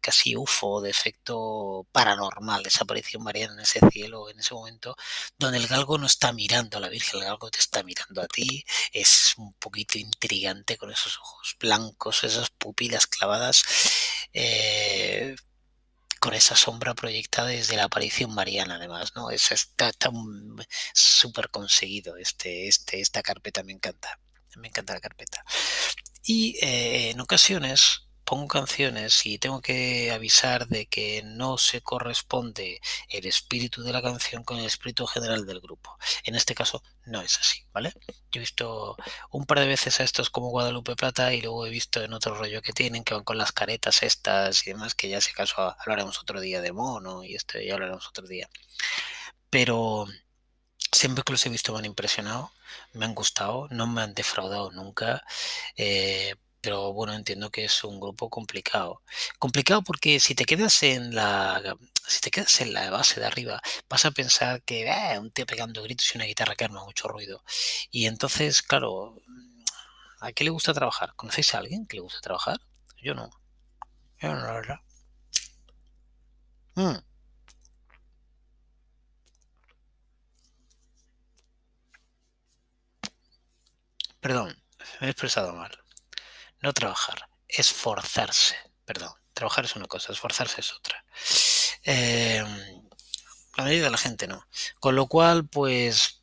casi 0.00 0.36
UFO, 0.36 0.80
de 0.80 0.90
efecto 0.90 1.86
paranormal, 1.92 2.66
esa 2.66 2.84
aparición 2.84 3.22
mariana 3.22 3.54
en 3.54 3.60
ese 3.60 3.80
cielo, 3.90 4.30
en 4.30 4.40
ese 4.40 4.54
momento, 4.54 4.96
donde 5.38 5.58
el 5.58 5.66
galgo 5.66 5.98
no 5.98 6.06
está 6.06 6.32
mirando 6.32 6.78
a 6.78 6.80
la 6.80 6.88
Virgen, 6.88 7.20
el 7.20 7.26
galgo 7.26 7.50
te 7.50 7.58
está 7.58 7.82
mirando 7.82 8.22
a 8.22 8.26
ti, 8.26 8.64
es 8.92 9.34
un 9.38 9.52
poquito 9.54 9.98
intrigante 9.98 10.76
con 10.78 10.90
esos 10.90 11.18
ojos 11.18 11.56
blancos, 11.58 12.24
esas 12.24 12.50
pupilas 12.50 13.06
clavadas. 13.06 13.62
Eh, 14.32 15.36
con 16.24 16.32
esa 16.32 16.56
sombra 16.56 16.94
proyectada 16.94 17.48
desde 17.48 17.76
la 17.76 17.84
aparición 17.84 18.32
mariana 18.32 18.76
además, 18.76 19.12
¿no? 19.14 19.30
Es, 19.30 19.52
está 19.52 19.92
súper 20.94 21.50
conseguido 21.50 22.16
este, 22.16 22.66
este, 22.66 23.02
esta 23.02 23.22
carpeta, 23.22 23.62
me 23.62 23.72
encanta, 23.72 24.18
me 24.56 24.68
encanta 24.68 24.94
la 24.94 25.00
carpeta. 25.00 25.44
Y 26.22 26.56
eh, 26.62 27.10
en 27.10 27.20
ocasiones 27.20 28.03
pongo 28.24 28.48
canciones 28.48 29.24
y 29.26 29.38
tengo 29.38 29.60
que 29.60 30.10
avisar 30.12 30.66
de 30.68 30.86
que 30.86 31.22
no 31.24 31.58
se 31.58 31.80
corresponde 31.82 32.80
el 33.08 33.26
espíritu 33.26 33.82
de 33.82 33.92
la 33.92 34.02
canción 34.02 34.44
con 34.44 34.58
el 34.58 34.66
espíritu 34.66 35.06
general 35.06 35.46
del 35.46 35.60
grupo. 35.60 35.96
En 36.24 36.34
este 36.34 36.54
caso 36.54 36.82
no 37.04 37.20
es 37.22 37.38
así, 37.38 37.64
¿vale? 37.72 37.92
Yo 38.30 38.38
he 38.38 38.40
visto 38.40 38.96
un 39.30 39.46
par 39.46 39.60
de 39.60 39.66
veces 39.66 40.00
a 40.00 40.04
estos 40.04 40.30
como 40.30 40.50
Guadalupe 40.50 40.96
Plata 40.96 41.34
y 41.34 41.42
luego 41.42 41.66
he 41.66 41.70
visto 41.70 42.02
en 42.02 42.12
otro 42.14 42.34
rollo 42.34 42.62
que 42.62 42.72
tienen 42.72 43.04
que 43.04 43.14
van 43.14 43.24
con 43.24 43.38
las 43.38 43.52
caretas 43.52 44.02
estas 44.02 44.66
y 44.66 44.70
demás, 44.70 44.94
que 44.94 45.08
ya 45.08 45.20
si 45.20 45.30
acaso 45.30 45.74
hablaremos 45.78 46.20
otro 46.20 46.40
día 46.40 46.60
de 46.60 46.72
mono 46.72 47.24
y 47.24 47.34
esto 47.34 47.60
ya 47.60 47.74
hablaremos 47.74 48.08
otro 48.08 48.26
día. 48.26 48.48
Pero 49.50 50.06
siempre 50.92 51.24
que 51.24 51.32
los 51.32 51.44
he 51.46 51.50
visto 51.50 51.72
me 51.72 51.78
han 51.80 51.84
impresionado, 51.84 52.52
me 52.92 53.04
han 53.04 53.14
gustado, 53.14 53.68
no 53.70 53.86
me 53.86 54.02
han 54.02 54.14
defraudado 54.14 54.70
nunca. 54.72 55.22
Eh, 55.76 56.34
pero 56.64 56.94
bueno, 56.94 57.12
entiendo 57.12 57.50
que 57.50 57.64
es 57.64 57.84
un 57.84 58.00
grupo 58.00 58.30
complicado. 58.30 59.02
Complicado 59.38 59.82
porque 59.82 60.18
si 60.18 60.34
te 60.34 60.46
quedas 60.46 60.82
en 60.82 61.14
la 61.14 61.76
si 62.06 62.20
te 62.20 62.30
quedas 62.30 62.60
en 62.62 62.72
la 62.72 62.90
base 62.90 63.20
de 63.20 63.26
arriba, 63.26 63.60
vas 63.88 64.04
a 64.06 64.10
pensar 64.12 64.62
que 64.62 64.86
eh, 64.86 65.18
un 65.18 65.30
tío 65.30 65.44
pegando 65.46 65.82
gritos 65.82 66.14
y 66.14 66.18
una 66.18 66.24
guitarra 66.26 66.54
que 66.56 66.64
arma 66.64 66.84
mucho 66.84 67.08
ruido. 67.08 67.44
Y 67.90 68.06
entonces, 68.06 68.62
claro, 68.62 69.16
¿a 70.20 70.32
qué 70.32 70.44
le 70.44 70.50
gusta 70.50 70.74
trabajar? 70.74 71.14
¿Conocéis 71.16 71.54
a 71.54 71.58
alguien 71.58 71.86
que 71.86 71.96
le 71.96 72.02
gusta 72.02 72.20
trabajar? 72.20 72.58
Yo 73.02 73.14
no. 73.14 73.30
Yo 74.20 74.34
no, 74.34 74.40
la 74.46 74.52
verdad. 74.52 74.80
Mm. 76.76 76.98
Perdón, 84.20 84.56
me 85.00 85.06
he 85.06 85.10
expresado 85.10 85.52
mal. 85.54 85.83
No 86.64 86.72
trabajar, 86.72 87.28
esforzarse. 87.46 88.56
Perdón, 88.86 89.12
trabajar 89.34 89.66
es 89.66 89.76
una 89.76 89.86
cosa, 89.86 90.12
esforzarse 90.12 90.62
es 90.62 90.72
otra. 90.72 91.04
Eh, 91.84 92.42
La 93.56 93.64
mayoría 93.64 93.84
de 93.84 93.90
la 93.90 93.98
gente 93.98 94.26
no. 94.26 94.46
Con 94.80 94.96
lo 94.96 95.06
cual, 95.06 95.46
pues 95.46 96.22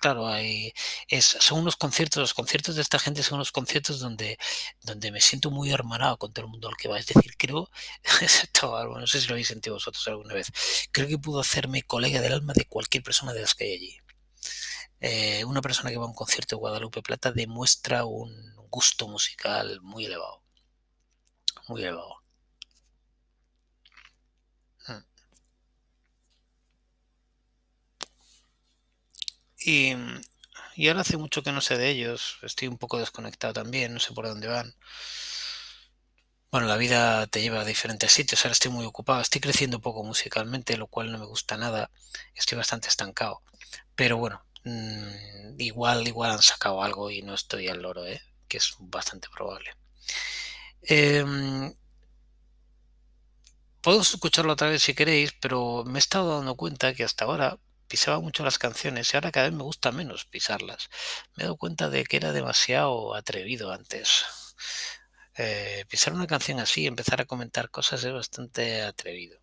claro, 0.00 0.26
hay, 0.26 0.72
es, 1.08 1.36
son 1.38 1.60
unos 1.60 1.76
conciertos, 1.76 2.20
los 2.22 2.32
conciertos 2.32 2.76
de 2.76 2.82
esta 2.82 2.98
gente 2.98 3.22
son 3.22 3.36
unos 3.36 3.52
conciertos 3.52 4.00
donde, 4.00 4.38
donde 4.80 5.12
me 5.12 5.20
siento 5.20 5.50
muy 5.50 5.70
hermanado 5.70 6.16
con 6.16 6.32
todo 6.32 6.46
el 6.46 6.50
mundo 6.50 6.68
al 6.68 6.76
que 6.76 6.88
va. 6.88 6.98
Es 6.98 7.06
decir, 7.06 7.36
creo, 7.36 7.68
no 8.62 9.06
sé 9.06 9.20
si 9.20 9.26
lo 9.28 9.34
habéis 9.34 9.48
sentido 9.48 9.76
vosotros 9.76 10.08
alguna 10.08 10.32
vez, 10.32 10.50
creo 10.92 11.08
que 11.08 11.18
puedo 11.18 11.40
hacerme 11.40 11.82
colega 11.82 12.22
del 12.22 12.32
alma 12.32 12.54
de 12.54 12.64
cualquier 12.64 13.02
persona 13.02 13.34
de 13.34 13.42
las 13.42 13.54
que 13.54 13.64
hay 13.64 13.72
allí. 13.74 13.98
Eh, 15.00 15.44
una 15.44 15.60
persona 15.60 15.90
que 15.90 15.98
va 15.98 16.04
a 16.04 16.08
un 16.08 16.14
concierto 16.14 16.56
de 16.56 16.60
Guadalupe 16.60 17.02
Plata 17.02 17.32
demuestra 17.32 18.06
un 18.06 18.53
gusto 18.74 19.06
musical 19.08 19.80
muy 19.82 20.06
elevado. 20.06 20.42
Muy 21.68 21.82
elevado. 21.82 22.22
Y, 29.58 29.94
y 30.76 30.88
ahora 30.88 31.00
hace 31.00 31.16
mucho 31.16 31.42
que 31.42 31.52
no 31.52 31.60
sé 31.60 31.76
de 31.78 31.88
ellos, 31.90 32.38
estoy 32.42 32.68
un 32.68 32.78
poco 32.78 32.98
desconectado 32.98 33.54
también, 33.54 33.94
no 33.94 34.00
sé 34.00 34.12
por 34.12 34.26
dónde 34.26 34.46
van. 34.46 34.74
Bueno, 36.50 36.66
la 36.68 36.76
vida 36.76 37.26
te 37.26 37.42
lleva 37.42 37.60
a 37.60 37.64
diferentes 37.64 38.12
sitios, 38.12 38.44
ahora 38.44 38.52
estoy 38.52 38.70
muy 38.70 38.86
ocupado, 38.86 39.20
estoy 39.20 39.40
creciendo 39.40 39.80
poco 39.80 40.04
musicalmente, 40.04 40.76
lo 40.76 40.86
cual 40.86 41.10
no 41.10 41.18
me 41.18 41.26
gusta 41.26 41.56
nada, 41.56 41.90
estoy 42.34 42.56
bastante 42.56 42.88
estancado. 42.88 43.42
Pero 43.96 44.18
bueno, 44.18 44.44
mmm, 44.64 45.60
igual, 45.60 46.06
igual 46.08 46.32
han 46.32 46.42
sacado 46.42 46.82
algo 46.82 47.10
y 47.10 47.22
no 47.22 47.34
estoy 47.34 47.68
al 47.68 47.82
loro, 47.82 48.06
¿eh? 48.06 48.22
Que 48.54 48.58
es 48.58 48.76
bastante 48.78 49.28
probable. 49.28 49.70
Eh, 50.82 51.24
Podemos 53.84 54.14
escucharlo 54.14 54.54
otra 54.54 54.70
vez 54.70 54.82
si 54.82 54.94
queréis, 54.94 55.34
pero 55.38 55.84
me 55.84 55.98
he 55.98 56.00
estado 56.00 56.38
dando 56.38 56.54
cuenta 56.54 56.94
que 56.94 57.04
hasta 57.04 57.26
ahora 57.26 57.58
pisaba 57.86 58.18
mucho 58.18 58.42
las 58.42 58.56
canciones 58.56 59.12
y 59.12 59.16
ahora 59.18 59.30
cada 59.30 59.50
vez 59.50 59.54
me 59.54 59.62
gusta 59.62 59.92
menos 59.92 60.24
pisarlas. 60.24 60.88
Me 61.36 61.42
he 61.42 61.44
dado 61.44 61.58
cuenta 61.58 61.90
de 61.90 62.04
que 62.04 62.16
era 62.16 62.32
demasiado 62.32 63.14
atrevido 63.14 63.72
antes. 63.72 64.24
Eh, 65.36 65.84
pisar 65.90 66.14
una 66.14 66.26
canción 66.26 66.60
así, 66.60 66.86
empezar 66.86 67.20
a 67.20 67.26
comentar 67.26 67.68
cosas 67.68 68.02
es 68.04 68.12
bastante 68.14 68.80
atrevido. 68.80 69.38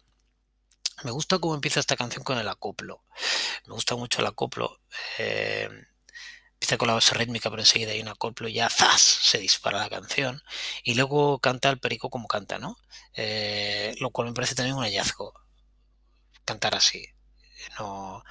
Me 1.03 1.11
gusta 1.11 1.37
cómo 1.37 1.53
empieza 1.53 1.79
esta 1.79 1.95
canción 1.95 2.23
con 2.23 2.39
el 2.39 2.47
acoplo. 2.47 3.03
Me 3.67 3.73
gusta 3.73 3.95
mucho 3.95 4.21
el 4.21 4.27
acoplo. 4.27 4.79
Eh, 5.19 5.69
empieza 6.61 6.77
con 6.77 6.87
la 6.89 6.93
base 6.93 7.15
rítmica, 7.15 7.49
pero 7.49 7.63
enseguida 7.63 7.91
hay 7.91 8.01
un 8.01 8.07
acoplo 8.09 8.47
y 8.47 8.53
ya 8.53 8.69
¡zas! 8.69 9.01
se 9.01 9.39
dispara 9.39 9.79
la 9.79 9.89
canción. 9.89 10.43
Y 10.83 10.93
luego 10.93 11.39
canta 11.39 11.69
el 11.71 11.79
perico 11.79 12.11
como 12.11 12.27
canta, 12.27 12.59
¿no? 12.59 12.77
Eh, 13.15 13.95
lo 13.99 14.11
cual 14.11 14.27
me 14.27 14.33
parece 14.35 14.53
también 14.53 14.77
un 14.77 14.83
hallazgo. 14.83 15.33
Cantar 16.45 16.75
así. 16.75 17.07
No. 17.79 18.23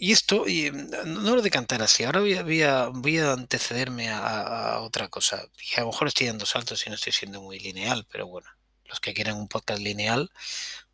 Y 0.00 0.10
esto, 0.12 0.48
y, 0.48 0.72
no 0.72 1.36
lo 1.36 1.42
de 1.42 1.50
cantar 1.50 1.82
así, 1.82 2.04
ahora 2.04 2.20
voy 2.20 2.34
a, 2.34 2.88
voy 2.88 3.18
a, 3.18 3.32
antecederme 3.32 4.10
a, 4.10 4.74
a, 4.74 4.80
otra 4.80 5.08
cosa. 5.08 5.44
Y 5.70 5.76
a 5.76 5.82
lo 5.82 5.88
mejor 5.88 6.08
estoy 6.08 6.26
dando 6.26 6.46
saltos 6.46 6.84
y 6.86 6.90
no 6.90 6.96
estoy 6.96 7.12
siendo 7.12 7.40
muy 7.40 7.60
lineal, 7.60 8.06
pero 8.10 8.26
bueno, 8.26 8.48
los 8.86 9.00
que 9.00 9.14
quieren 9.14 9.36
un 9.36 9.48
podcast 9.48 9.80
lineal, 9.80 10.30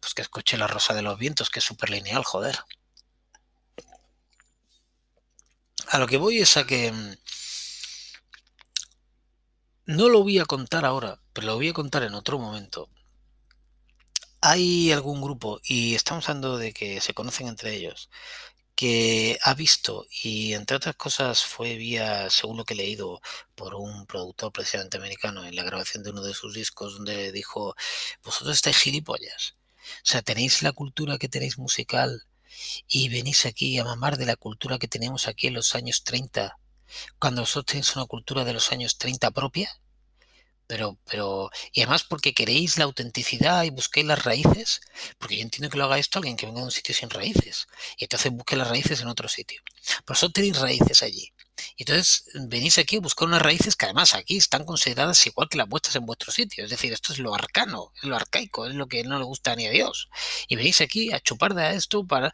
pues 0.01 0.13
que 0.15 0.23
escuche 0.23 0.59
La 0.59 0.67
Rosa 0.67 0.95
de 0.95 1.03
los 1.03 1.19
Vientos, 1.19 1.51
que 1.51 1.61
es 1.61 1.65
súper 1.65 1.91
lineal, 1.91 2.25
joder. 2.25 2.59
A 5.89 5.99
lo 5.99 6.07
que 6.07 6.17
voy 6.17 6.39
es 6.39 6.57
a 6.57 6.67
que 6.67 6.93
no 9.87 10.09
lo 10.09 10.23
voy 10.23 10.39
a 10.39 10.45
contar 10.45 10.85
ahora, 10.85 11.21
pero 11.33 11.47
lo 11.47 11.57
voy 11.57 11.69
a 11.69 11.73
contar 11.73 12.03
en 12.03 12.15
otro 12.15 12.39
momento 12.39 12.89
hay 14.47 14.93
algún 14.93 15.23
grupo, 15.23 15.59
y 15.65 15.95
estamos 15.95 16.29
hablando 16.29 16.59
de 16.59 16.75
que 16.75 17.01
se 17.01 17.15
conocen 17.15 17.49
entre 17.49 17.75
ellos, 17.75 18.11
que 18.75 19.39
ha 19.43 19.55
visto, 19.55 20.07
y 20.23 20.53
entre 20.53 20.77
otras 20.77 20.97
cosas 20.97 21.45
fue 21.45 21.77
vía, 21.77 22.29
según 22.29 22.59
lo 22.59 22.65
que 22.67 22.75
he 22.75 22.77
leído, 22.77 23.23
por 23.55 23.75
un 23.75 24.07
productor 24.07 24.53
precisamente 24.53 24.99
americano 24.99 25.47
en 25.47 25.57
la 25.57 25.63
grabación 25.65 26.03
de 26.03 26.11
uno 26.11 26.23
de 26.23 26.35
sus 26.35 26.53
discos, 26.53 26.95
donde 26.95 27.33
dijo, 27.33 27.75
vosotros 28.23 28.57
estáis 28.57 28.77
gilipollas. 28.77 29.57
O 30.03 30.07
sea, 30.07 30.21
tenéis 30.23 30.63
la 30.63 30.73
cultura 30.73 31.17
que 31.19 31.29
tenéis 31.31 31.57
musical 31.59 32.27
y 32.89 33.09
venís 33.09 33.47
aquí 33.47 33.79
a 33.79 33.85
mamar 33.85 34.17
de 34.17 34.27
la 34.27 34.37
cultura 34.37 34.79
que 34.79 34.89
teníamos 34.89 35.29
aquí 35.29 35.49
en 35.49 35.55
los 35.55 35.75
años 35.75 36.05
30, 36.05 36.59
cuando 37.19 37.43
vosotros 37.43 37.67
tenéis 37.67 37.97
una 37.97 38.07
cultura 38.07 38.45
de 38.45 38.53
los 38.53 38.73
años 38.73 38.99
30 38.99 39.31
propia 39.31 39.71
pero, 40.67 40.99
pero, 41.11 41.51
y 41.73 41.83
además 41.83 42.05
porque 42.05 42.35
queréis 42.35 42.79
la 42.79 42.85
autenticidad 42.85 43.65
y 43.65 43.71
busquéis 43.71 44.07
las 44.07 44.25
raíces, 44.25 44.81
porque 45.19 45.37
yo 45.37 45.43
entiendo 45.43 45.71
que 45.71 45.79
lo 45.79 45.85
haga 45.85 45.99
esto 45.99 46.19
alguien 46.19 46.37
que 46.37 46.47
venga 46.47 46.61
de 46.61 46.67
un 46.67 46.73
sitio 46.73 46.95
sin 46.95 47.11
raíces, 47.11 47.67
y 47.99 48.05
entonces 48.05 48.33
busque 48.33 48.57
las 48.57 48.69
raíces 48.69 49.01
en 49.01 49.09
otro 49.09 49.29
sitio. 49.29 49.61
Pero 49.65 50.15
vosotros 50.15 50.33
tenéis 50.33 50.59
raíces 50.59 51.03
allí. 51.03 51.33
Y 51.77 51.83
entonces 51.83 52.25
venís 52.49 52.79
aquí 52.79 52.97
a 52.97 53.01
buscar 53.01 53.29
unas 53.29 53.43
raíces 53.43 53.77
que 53.77 53.87
además 53.87 54.15
aquí 54.15 54.37
están 54.37 54.65
consideradas 54.65 55.25
igual 55.27 55.49
que 55.49 55.59
las 55.59 55.69
vuestras 55.69 55.97
en 55.97 56.07
vuestro 56.07 56.33
sitio. 56.33 56.65
Es 56.65 56.71
decir, 56.71 56.93
esto 56.93 57.13
es 57.13 57.19
lo 57.19 57.35
arcano, 57.35 57.93
es 57.97 58.05
lo 58.05 58.17
arcaico, 58.17 58.67
es 58.67 58.75
lo 58.75 58.87
que 58.87 59.05
no 59.05 59.19
le 59.19 59.25
gusta 59.25 59.55
ni 59.55 59.67
a 59.67 59.71
Dios. 59.71 60.09
Y 60.49 60.57
venís 60.57 60.81
aquí 60.81 61.13
a 61.13 61.21
chupar 61.21 61.55
de 61.55 61.75
esto 61.77 62.07
para... 62.07 62.33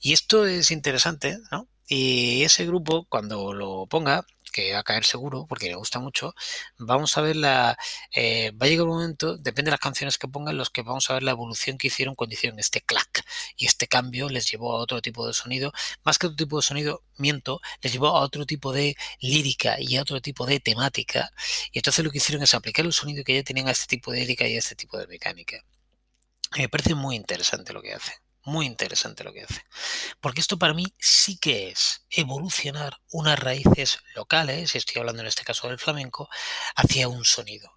Y 0.00 0.12
esto 0.12 0.46
es 0.46 0.70
interesante, 0.70 1.38
¿no? 1.50 1.68
Y 1.86 2.42
ese 2.42 2.66
grupo, 2.66 3.06
cuando 3.08 3.52
lo 3.52 3.86
ponga, 3.86 4.26
que 4.52 4.72
va 4.72 4.80
a 4.80 4.82
caer 4.84 5.04
seguro, 5.04 5.46
porque 5.48 5.68
me 5.68 5.76
gusta 5.76 5.98
mucho, 5.98 6.34
vamos 6.78 7.16
a 7.18 7.22
ver 7.22 7.36
la... 7.36 7.76
Eh, 8.14 8.52
va 8.52 8.66
a 8.66 8.68
llegar 8.68 8.86
un 8.86 8.94
momento, 8.94 9.36
depende 9.38 9.68
de 9.68 9.72
las 9.72 9.80
canciones 9.80 10.18
que 10.18 10.28
pongan, 10.28 10.56
los 10.56 10.70
que 10.70 10.82
vamos 10.82 11.10
a 11.10 11.14
ver 11.14 11.22
la 11.22 11.32
evolución 11.32 11.78
que 11.78 11.88
hicieron 11.88 12.14
cuando 12.14 12.34
hicieron 12.34 12.58
este 12.58 12.80
clack. 12.80 13.24
Y 13.56 13.66
este 13.66 13.88
cambio 13.88 14.28
les 14.28 14.50
llevó 14.50 14.76
a 14.76 14.80
otro 14.80 15.00
tipo 15.02 15.26
de 15.26 15.34
sonido. 15.34 15.72
Más 16.04 16.18
que 16.18 16.26
otro 16.26 16.36
tipo 16.36 16.56
de 16.58 16.62
sonido, 16.62 17.02
miento, 17.16 17.60
les 17.80 17.92
llevó 17.92 18.08
a 18.08 18.20
otro 18.20 18.46
tipo 18.46 18.72
de 18.72 18.96
lírica 19.20 19.80
y 19.80 19.96
a 19.96 20.02
otro 20.02 20.20
tipo 20.20 20.46
de 20.46 20.60
temática. 20.60 21.30
Y 21.72 21.78
entonces 21.78 22.04
lo 22.04 22.10
que 22.10 22.18
hicieron 22.18 22.42
es 22.42 22.54
aplicar 22.54 22.86
el 22.86 22.92
sonido 22.92 23.24
que 23.24 23.34
ya 23.34 23.42
tenían 23.42 23.68
a 23.68 23.72
este 23.72 23.86
tipo 23.86 24.12
de 24.12 24.20
lírica 24.20 24.46
y 24.46 24.56
a 24.56 24.58
este 24.58 24.74
tipo 24.76 24.98
de 24.98 25.06
mecánica. 25.06 25.64
me 26.56 26.68
parece 26.68 26.94
muy 26.94 27.16
interesante 27.16 27.72
lo 27.72 27.82
que 27.82 27.94
hacen 27.94 28.21
muy 28.44 28.66
interesante 28.66 29.24
lo 29.24 29.32
que 29.32 29.42
hace. 29.44 29.64
Porque 30.20 30.40
esto 30.40 30.58
para 30.58 30.74
mí 30.74 30.92
sí 30.98 31.38
que 31.38 31.70
es 31.70 32.06
evolucionar 32.10 32.98
unas 33.10 33.38
raíces 33.38 33.98
locales, 34.14 34.74
estoy 34.74 35.00
hablando 35.00 35.22
en 35.22 35.28
este 35.28 35.44
caso 35.44 35.68
del 35.68 35.78
flamenco, 35.78 36.28
hacia 36.76 37.08
un 37.08 37.24
sonido. 37.24 37.72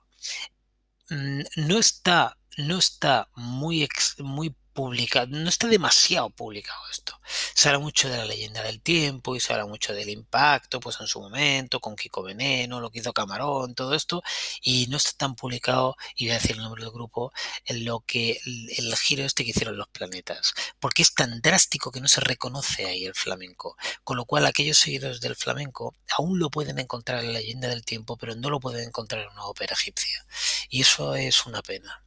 Mm, 1.09 1.41
no 1.57 1.77
está, 1.77 2.37
no 2.57 2.77
está 2.77 3.29
muy, 3.35 3.87
muy 4.19 4.55
publicado, 4.75 5.27
no 5.27 5.49
está 5.49 5.67
demasiado 5.67 6.29
publicado 6.29 6.79
esto. 6.91 7.19
Se 7.55 7.69
habla 7.69 7.79
mucho 7.79 8.09
de 8.09 8.17
la 8.17 8.25
leyenda 8.25 8.61
del 8.61 8.81
tiempo 8.81 9.35
y 9.35 9.39
se 9.39 9.53
habla 9.53 9.65
mucho 9.65 9.93
del 9.93 10.09
impacto, 10.09 10.79
pues 10.79 10.97
en 10.99 11.07
su 11.07 11.21
momento, 11.21 11.79
con 11.79 11.95
Kiko 11.95 12.21
Veneno, 12.21 12.81
lo 12.81 12.91
que 12.91 12.99
hizo 12.99 13.13
Camarón, 13.13 13.73
todo 13.73 13.95
esto, 13.95 14.21
y 14.61 14.87
no 14.87 14.97
está 14.97 15.11
tan 15.17 15.35
publicado, 15.35 15.95
y 16.15 16.25
voy 16.25 16.31
a 16.31 16.39
decir 16.39 16.51
el 16.51 16.61
nombre 16.61 16.83
del 16.83 16.91
grupo, 16.91 17.31
en 17.65 17.85
lo 17.85 18.01
que 18.01 18.39
el, 18.45 18.95
giro 18.97 19.23
este 19.23 19.43
que 19.45 19.51
hicieron 19.51 19.77
los 19.77 19.87
planetas, 19.87 20.53
porque 20.79 21.01
es 21.01 21.13
tan 21.15 21.41
drástico 21.41 21.91
que 21.91 22.01
no 22.01 22.07
se 22.09 22.21
reconoce 22.21 22.85
ahí 22.85 23.05
el 23.05 23.15
flamenco, 23.15 23.77
con 24.03 24.17
lo 24.17 24.25
cual 24.25 24.45
aquellos 24.45 24.77
seguidores 24.77 25.21
del 25.21 25.35
flamenco 25.35 25.95
aún 26.17 26.37
lo 26.37 26.49
pueden 26.49 26.79
encontrar 26.79 27.23
en 27.23 27.33
la 27.33 27.39
leyenda 27.39 27.69
del 27.69 27.85
tiempo, 27.85 28.17
pero 28.17 28.35
no 28.35 28.49
lo 28.49 28.59
pueden 28.59 28.87
encontrar 28.87 29.23
en 29.23 29.29
una 29.29 29.45
ópera 29.45 29.73
egipcia, 29.73 30.25
y 30.69 30.81
eso 30.81 31.15
es 31.15 31.45
una 31.45 31.61
pena. 31.61 32.04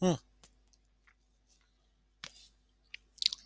Mm. 0.00 0.14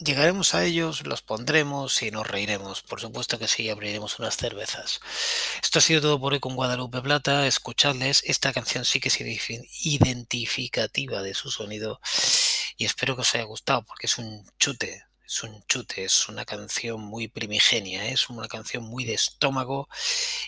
Llegaremos 0.00 0.54
a 0.54 0.64
ellos, 0.64 1.04
los 1.06 1.22
pondremos 1.22 2.02
y 2.02 2.12
nos 2.12 2.26
reiremos. 2.26 2.82
Por 2.82 3.00
supuesto 3.00 3.38
que 3.38 3.48
sí, 3.48 3.68
abriremos 3.68 4.20
unas 4.20 4.36
cervezas. 4.36 5.00
Esto 5.60 5.80
ha 5.80 5.82
sido 5.82 6.00
todo 6.00 6.20
por 6.20 6.32
hoy 6.32 6.40
con 6.40 6.54
Guadalupe 6.54 7.02
Plata. 7.02 7.46
Escuchadles. 7.48 8.22
Esta 8.24 8.52
canción 8.52 8.84
sí 8.84 9.00
que 9.00 9.08
es 9.08 9.18
identificativa 9.84 11.22
de 11.22 11.34
su 11.34 11.50
sonido 11.50 12.00
y 12.76 12.84
espero 12.84 13.16
que 13.16 13.22
os 13.22 13.34
haya 13.34 13.44
gustado 13.44 13.82
porque 13.82 14.06
es 14.06 14.18
un 14.18 14.48
chute 14.58 15.07
es 15.28 15.42
un 15.42 15.62
chute, 15.66 16.04
es 16.04 16.28
una 16.28 16.46
canción 16.46 17.02
muy 17.02 17.28
primigenia, 17.28 18.06
es 18.08 18.30
una 18.30 18.48
canción 18.48 18.84
muy 18.84 19.04
de 19.04 19.12
estómago 19.12 19.88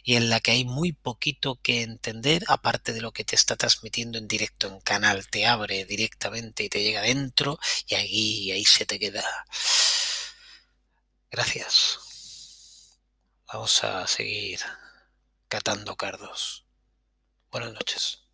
y 0.03 0.17
en 0.17 0.31
la 0.31 0.41
que 0.41 0.53
hay 0.53 0.65
muy 0.65 0.93
poquito 0.93 1.57
que 1.63 1.83
entender, 1.83 2.45
aparte 2.49 2.95
de 2.95 3.03
lo 3.03 3.13
que 3.13 3.25
te 3.25 3.37
está 3.37 3.57
transmitiendo 3.57 4.17
en 4.19 4.27
directo 4.27 4.69
en 4.69 4.81
canal, 4.81 5.29
te 5.29 5.47
abre 5.47 5.85
directamente 5.85 6.65
y 6.65 6.71
te 6.71 6.83
llega 6.83 7.03
dentro 7.03 7.59
y 7.87 7.95
ahí, 7.95 8.53
ahí 8.53 8.65
se 8.65 8.87
te 8.87 8.99
queda. 8.99 9.25
Gracias. 11.31 11.99
Vamos 13.53 13.85
a 13.85 14.07
seguir 14.07 14.61
catando 15.49 15.97
cardos. 15.97 16.65
Buenas 17.51 17.73
noches. 17.73 18.30